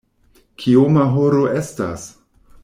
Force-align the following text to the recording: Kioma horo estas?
Kioma 0.63 1.03
horo 1.17 1.43
estas? 1.61 2.09